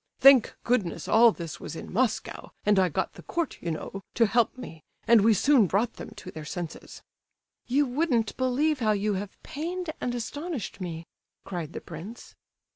Thank 0.19 0.55
goodness 0.63 1.07
all 1.07 1.31
this 1.31 1.59
was 1.59 1.75
in 1.75 1.93
Moscow, 1.93 2.49
and 2.65 2.79
I 2.79 2.89
got 2.89 3.13
the 3.13 3.21
Court, 3.21 3.61
you 3.61 3.69
know, 3.69 4.01
to 4.15 4.25
help 4.25 4.57
me, 4.57 4.83
and 5.07 5.21
we 5.21 5.35
soon 5.35 5.67
brought 5.67 5.97
them 5.97 6.09
to 6.15 6.31
their 6.31 6.43
senses." 6.43 7.03
"You 7.67 7.85
wouldn't 7.85 8.35
believe 8.35 8.79
how 8.79 8.93
you 8.93 9.13
have 9.13 9.37
pained 9.43 9.91
and 10.01 10.15
astonished 10.15 10.81
me," 10.81 11.05
cried 11.45 11.73
the 11.73 11.81
prince. 11.81 12.33